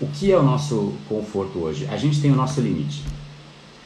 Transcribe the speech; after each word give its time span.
O 0.00 0.06
que 0.06 0.32
é 0.32 0.38
o 0.38 0.42
nosso 0.42 0.94
conforto 1.06 1.58
hoje? 1.58 1.86
A 1.86 1.96
gente 1.98 2.22
tem 2.22 2.32
o 2.32 2.34
nosso 2.34 2.58
limite. 2.62 3.04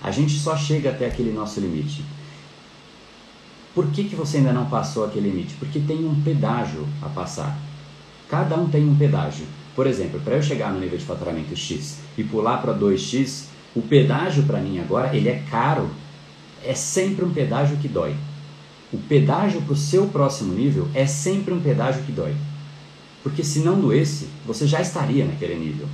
A 0.00 0.12
gente 0.12 0.38
só 0.38 0.56
chega 0.56 0.90
até 0.90 1.06
aquele 1.06 1.32
nosso 1.32 1.58
limite. 1.58 2.04
Por 3.74 3.88
que, 3.88 4.04
que 4.04 4.14
você 4.14 4.36
ainda 4.36 4.52
não 4.52 4.66
passou 4.66 5.04
aquele 5.04 5.28
limite? 5.28 5.56
Porque 5.56 5.80
tem 5.80 6.06
um 6.06 6.22
pedágio 6.22 6.86
a 7.02 7.08
passar. 7.08 7.58
Cada 8.28 8.54
um 8.54 8.68
tem 8.68 8.88
um 8.88 8.94
pedágio. 8.94 9.44
Por 9.74 9.88
exemplo, 9.88 10.20
para 10.20 10.34
eu 10.34 10.42
chegar 10.42 10.72
no 10.72 10.78
nível 10.78 10.96
de 10.96 11.04
faturamento 11.04 11.56
X 11.56 11.98
e 12.16 12.22
pular 12.22 12.58
para 12.58 12.72
2X, 12.72 13.46
o 13.74 13.82
pedágio 13.82 14.44
para 14.44 14.60
mim 14.60 14.78
agora 14.78 15.16
ele 15.16 15.28
é 15.28 15.42
caro. 15.50 15.90
É 16.62 16.74
sempre 16.74 17.24
um 17.24 17.34
pedágio 17.34 17.76
que 17.78 17.88
dói. 17.88 18.14
O 18.92 18.98
pedágio 18.98 19.60
para 19.62 19.72
o 19.72 19.76
seu 19.76 20.06
próximo 20.06 20.54
nível 20.54 20.88
é 20.94 21.06
sempre 21.08 21.52
um 21.52 21.60
pedágio 21.60 22.04
que 22.04 22.12
dói. 22.12 22.36
Porque 23.20 23.42
se 23.42 23.58
não 23.58 23.80
doesse, 23.80 24.28
você 24.46 24.64
já 24.64 24.80
estaria 24.80 25.24
naquele 25.24 25.56
nível. 25.56 25.88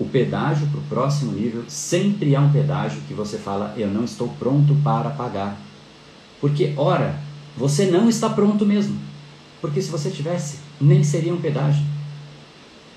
O 0.00 0.06
pedágio 0.06 0.66
para 0.68 0.80
o 0.80 0.84
próximo 0.84 1.32
nível 1.32 1.62
sempre 1.68 2.34
é 2.34 2.40
um 2.40 2.50
pedágio 2.50 3.02
que 3.06 3.12
você 3.12 3.36
fala, 3.36 3.74
eu 3.76 3.86
não 3.86 4.02
estou 4.02 4.28
pronto 4.38 4.74
para 4.82 5.10
pagar. 5.10 5.60
Porque, 6.40 6.72
ora, 6.74 7.20
você 7.54 7.84
não 7.90 8.08
está 8.08 8.30
pronto 8.30 8.64
mesmo. 8.64 8.98
Porque 9.60 9.82
se 9.82 9.90
você 9.90 10.10
tivesse, 10.10 10.60
nem 10.80 11.04
seria 11.04 11.34
um 11.34 11.40
pedágio. 11.40 11.84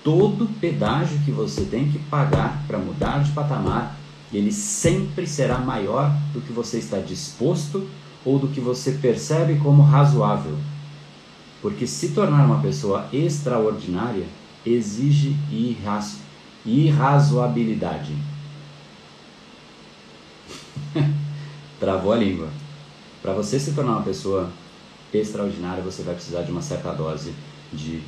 Todo 0.02 0.48
pedágio 0.62 1.20
que 1.26 1.32
você 1.32 1.66
tem 1.66 1.92
que 1.92 2.00
pagar 2.00 2.64
para 2.68 2.78
mudar 2.78 3.22
de 3.22 3.34
patamar, 3.34 3.98
ele 4.32 4.54
sempre 4.54 5.28
será 5.28 5.58
maior 5.58 6.10
do 6.34 6.40
que 6.40 6.54
você 6.54 6.78
está 6.78 7.00
disposto 7.00 7.86
ou 8.24 8.40
do 8.40 8.48
que 8.48 8.62
você 8.62 8.94
percebe 8.94 9.60
como 9.60 9.84
razoável. 9.84 10.58
Porque 11.62 11.86
se 11.86 12.10
tornar 12.10 12.46
uma 12.46 12.62
pessoa 12.62 13.10
extraordinária 13.12 14.26
exige 14.66 15.36
irra 15.52 16.02
irrazoabilidade. 16.66 18.16
Travou 21.80 22.14
a 22.14 22.18
língua. 22.18 22.50
Para 23.22 23.34
você 23.34 23.60
se 23.60 23.74
tornar 23.74 23.94
uma 23.94 24.04
pessoa 24.04 24.52
extraordinária, 25.14 25.84
você 25.84 26.04
vai 26.04 26.16
precisar 26.16 26.42
de 26.42 26.52
uma 26.52 26.62
certa 26.62 26.92
dose 26.92 27.34
de 27.72 28.02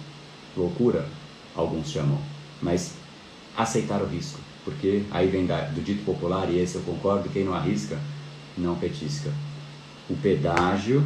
loucura, 0.56 1.08
alguns 1.56 1.90
chamam, 1.90 2.18
mas 2.62 2.94
aceitar 3.56 4.02
o 4.02 4.08
risco, 4.08 4.40
porque 4.64 5.04
aí 5.12 5.28
vem 5.28 5.46
do 5.46 5.84
dito 5.84 6.04
popular, 6.04 6.50
e 6.50 6.60
esse 6.60 6.76
eu 6.76 6.82
concordo, 6.82 7.30
quem 7.30 7.44
não 7.44 7.54
arrisca, 7.54 8.00
não 8.58 8.76
petisca. 8.76 9.32
O 10.10 10.16
pedágio 10.16 11.04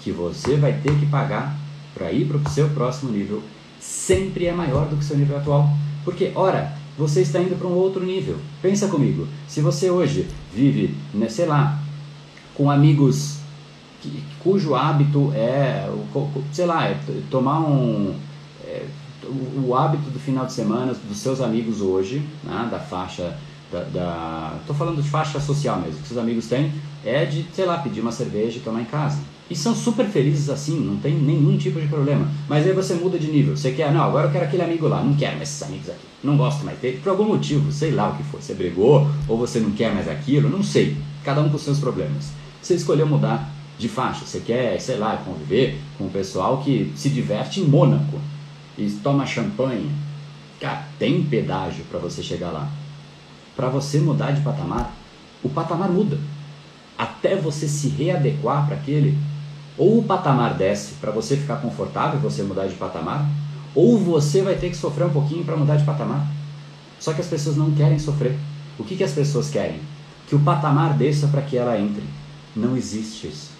que 0.00 0.10
você 0.10 0.56
vai 0.56 0.72
ter 0.80 0.98
que 0.98 1.06
pagar 1.06 1.56
para 1.94 2.12
ir 2.12 2.26
para 2.26 2.36
o 2.36 2.50
seu 2.50 2.68
próximo 2.70 3.12
nível 3.12 3.42
sempre 3.80 4.46
é 4.46 4.52
maior 4.52 4.88
do 4.88 4.96
que 4.96 5.02
o 5.02 5.06
seu 5.06 5.16
nível 5.16 5.38
atual. 5.38 5.68
Porque, 6.04 6.32
ora, 6.34 6.76
você 6.96 7.22
está 7.22 7.40
indo 7.40 7.56
para 7.58 7.66
um 7.66 7.74
outro 7.74 8.04
nível. 8.04 8.36
Pensa 8.62 8.88
comigo, 8.88 9.26
se 9.48 9.60
você 9.60 9.90
hoje 9.90 10.26
vive, 10.52 10.94
né, 11.12 11.28
sei 11.28 11.46
lá, 11.46 11.78
com 12.54 12.70
amigos 12.70 13.38
que, 14.00 14.22
cujo 14.40 14.74
hábito 14.74 15.32
é, 15.34 15.90
sei 16.52 16.66
lá, 16.66 16.86
é 16.86 16.98
tomar 17.30 17.60
um. 17.60 18.14
É, 18.64 18.84
o, 19.64 19.74
hábito 19.74 20.10
do 20.10 20.18
final 20.18 20.44
de 20.44 20.52
semana 20.52 20.94
dos 21.08 21.16
seus 21.18 21.40
amigos 21.40 21.80
hoje, 21.80 22.22
né, 22.42 22.68
da 22.70 22.78
faixa. 22.78 23.36
Da, 23.74 23.80
da, 23.92 24.58
tô 24.68 24.72
falando 24.72 25.02
de 25.02 25.08
faixa 25.08 25.40
social 25.40 25.80
mesmo, 25.80 26.00
que 26.00 26.06
seus 26.06 26.20
amigos 26.20 26.46
têm, 26.46 26.72
é 27.04 27.24
de, 27.24 27.44
sei 27.52 27.64
lá, 27.64 27.78
pedir 27.78 28.00
uma 28.00 28.12
cerveja 28.12 28.58
e 28.58 28.60
tomar 28.60 28.82
em 28.82 28.84
casa. 28.84 29.18
E 29.50 29.56
são 29.56 29.74
super 29.74 30.06
felizes 30.06 30.48
assim, 30.48 30.78
não 30.78 30.96
tem 30.98 31.12
nenhum 31.14 31.58
tipo 31.58 31.80
de 31.80 31.88
problema. 31.88 32.28
Mas 32.48 32.64
aí 32.64 32.72
você 32.72 32.94
muda 32.94 33.18
de 33.18 33.26
nível. 33.26 33.56
Você 33.56 33.72
quer, 33.72 33.92
não, 33.92 34.04
agora 34.04 34.28
eu 34.28 34.30
quero 34.30 34.44
aquele 34.44 34.62
amigo 34.62 34.86
lá, 34.86 35.02
não 35.02 35.14
quero 35.14 35.36
mais 35.36 35.48
esses 35.48 35.62
amigos 35.64 35.88
aqui. 35.88 36.06
Não 36.22 36.36
gosto 36.36 36.64
mais 36.64 36.78
dele, 36.78 37.00
por 37.02 37.10
algum 37.10 37.24
motivo, 37.24 37.72
sei 37.72 37.90
lá 37.90 38.10
o 38.10 38.16
que 38.16 38.22
foi. 38.22 38.40
Você 38.40 38.54
brigou, 38.54 39.08
ou 39.26 39.36
você 39.36 39.58
não 39.58 39.72
quer 39.72 39.92
mais 39.92 40.08
aquilo, 40.08 40.48
não 40.48 40.62
sei. 40.62 40.96
Cada 41.24 41.42
um 41.42 41.48
com 41.48 41.58
seus 41.58 41.80
problemas. 41.80 42.30
Você 42.62 42.74
escolheu 42.74 43.08
mudar 43.08 43.52
de 43.76 43.88
faixa. 43.88 44.24
Você 44.24 44.38
quer, 44.38 44.80
sei 44.80 44.98
lá, 44.98 45.16
conviver 45.16 45.80
com 45.98 46.04
o 46.04 46.10
pessoal 46.10 46.58
que 46.58 46.92
se 46.94 47.08
diverte 47.08 47.60
em 47.60 47.64
Mônaco 47.64 48.20
e 48.78 48.88
toma 49.02 49.26
champanhe. 49.26 49.90
Cara, 50.60 50.86
tem 50.96 51.24
pedágio 51.24 51.84
para 51.90 51.98
você 51.98 52.22
chegar 52.22 52.52
lá. 52.52 52.70
Para 53.56 53.68
você 53.68 53.98
mudar 53.98 54.32
de 54.32 54.40
patamar, 54.42 54.92
o 55.42 55.48
patamar 55.48 55.88
muda. 55.90 56.18
Até 56.96 57.36
você 57.36 57.68
se 57.68 57.88
readequar 57.88 58.66
para 58.66 58.76
aquele, 58.76 59.18
ou 59.76 59.98
o 59.98 60.04
patamar 60.04 60.54
desce 60.54 60.94
para 60.94 61.10
você 61.10 61.36
ficar 61.36 61.56
confortável, 61.56 62.20
você 62.20 62.42
mudar 62.42 62.66
de 62.66 62.74
patamar, 62.74 63.28
ou 63.74 63.98
você 63.98 64.42
vai 64.42 64.54
ter 64.54 64.70
que 64.70 64.76
sofrer 64.76 65.06
um 65.06 65.12
pouquinho 65.12 65.44
para 65.44 65.56
mudar 65.56 65.76
de 65.76 65.84
patamar. 65.84 66.26
Só 67.00 67.12
que 67.12 67.20
as 67.20 67.26
pessoas 67.26 67.56
não 67.56 67.72
querem 67.72 67.98
sofrer. 67.98 68.38
O 68.78 68.84
que, 68.84 68.96
que 68.96 69.04
as 69.04 69.12
pessoas 69.12 69.50
querem? 69.50 69.80
Que 70.28 70.34
o 70.34 70.40
patamar 70.40 70.94
desça 70.94 71.26
para 71.26 71.42
que 71.42 71.56
ela 71.56 71.78
entre. 71.78 72.04
Não 72.54 72.76
existe 72.76 73.26
isso. 73.26 73.50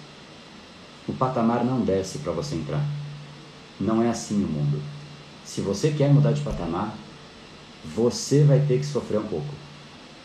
O 1.06 1.12
patamar 1.12 1.64
não 1.64 1.80
desce 1.80 2.18
para 2.18 2.32
você 2.32 2.54
entrar. 2.54 2.82
Não 3.78 4.02
é 4.02 4.08
assim 4.08 4.42
o 4.42 4.48
mundo. 4.48 4.80
Se 5.44 5.60
você 5.60 5.90
quer 5.90 6.12
mudar 6.12 6.32
de 6.32 6.40
patamar, 6.40 6.94
você 7.84 8.44
vai 8.44 8.60
ter 8.60 8.78
que 8.78 8.86
sofrer 8.86 9.18
um 9.18 9.26
pouco. 9.26 9.52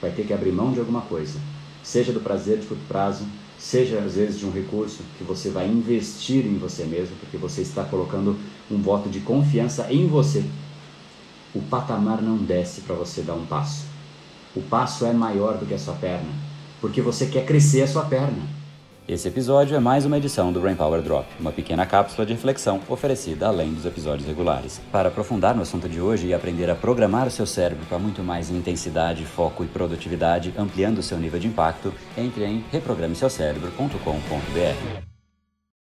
Vai 0.01 0.11
ter 0.11 0.25
que 0.25 0.33
abrir 0.33 0.51
mão 0.51 0.71
de 0.71 0.79
alguma 0.79 1.01
coisa. 1.01 1.39
Seja 1.83 2.11
do 2.11 2.19
prazer 2.19 2.59
de 2.59 2.67
curto 2.67 2.83
prazo, 2.87 3.25
seja 3.57 3.99
às 3.99 4.15
vezes 4.15 4.39
de 4.39 4.45
um 4.45 4.51
recurso 4.51 5.03
que 5.17 5.23
você 5.23 5.49
vai 5.49 5.67
investir 5.67 6.45
em 6.45 6.57
você 6.57 6.85
mesmo, 6.85 7.15
porque 7.19 7.37
você 7.37 7.61
está 7.61 7.83
colocando 7.83 8.37
um 8.69 8.81
voto 8.81 9.09
de 9.09 9.19
confiança 9.19 9.91
em 9.91 10.07
você. 10.07 10.43
O 11.53 11.61
patamar 11.61 12.21
não 12.21 12.37
desce 12.37 12.81
para 12.81 12.95
você 12.95 13.21
dar 13.21 13.33
um 13.33 13.45
passo. 13.45 13.85
O 14.55 14.61
passo 14.61 15.05
é 15.05 15.13
maior 15.13 15.57
do 15.57 15.65
que 15.65 15.73
a 15.73 15.79
sua 15.79 15.95
perna, 15.95 16.29
porque 16.79 17.01
você 17.01 17.25
quer 17.25 17.45
crescer 17.45 17.81
a 17.81 17.87
sua 17.87 18.05
perna. 18.05 18.58
Esse 19.09 19.27
episódio 19.27 19.75
é 19.75 19.79
mais 19.79 20.05
uma 20.05 20.19
edição 20.19 20.53
do 20.53 20.61
Brain 20.61 20.75
Power 20.75 21.01
Drop, 21.01 21.25
uma 21.39 21.51
pequena 21.51 21.83
cápsula 21.83 22.27
de 22.27 22.33
reflexão 22.33 22.79
oferecida 22.87 23.47
além 23.47 23.73
dos 23.73 23.83
episódios 23.83 24.27
regulares. 24.27 24.79
Para 24.91 25.09
aprofundar 25.09 25.55
no 25.55 25.63
assunto 25.63 25.89
de 25.89 25.99
hoje 25.99 26.27
e 26.27 26.33
aprender 26.33 26.69
a 26.69 26.75
programar 26.75 27.25
o 27.25 27.31
seu 27.31 27.47
cérebro 27.47 27.83
para 27.87 27.97
muito 27.97 28.21
mais 28.21 28.51
intensidade, 28.51 29.25
foco 29.25 29.63
e 29.63 29.67
produtividade, 29.67 30.53
ampliando 30.55 30.99
o 30.99 31.03
seu 31.03 31.17
nível 31.17 31.39
de 31.39 31.47
impacto, 31.47 31.91
entre 32.15 32.45
em 32.45 32.63
reprogrameseucerebro.com.br. 32.71 35.08